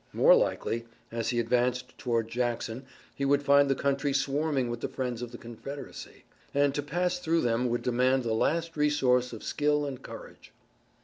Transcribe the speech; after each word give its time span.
More 0.13 0.33
likely 0.33 0.87
as 1.11 1.29
he 1.29 1.39
advanced 1.39 1.95
toward 1.99 2.27
Jackson 2.27 2.85
he 3.13 3.23
would 3.23 3.43
find 3.43 3.69
the 3.69 3.75
country 3.75 4.13
swarming 4.13 4.67
with 4.67 4.81
the 4.81 4.89
friends 4.89 5.21
of 5.21 5.31
the 5.31 5.37
Confederacy, 5.37 6.23
and 6.55 6.73
to 6.73 6.81
pass 6.81 7.19
through 7.19 7.41
them 7.41 7.69
would 7.69 7.83
demand 7.83 8.23
the 8.23 8.33
last 8.33 8.75
resource 8.75 9.31
of 9.31 9.43
skill 9.43 9.85
and 9.85 10.01
courage. 10.01 10.53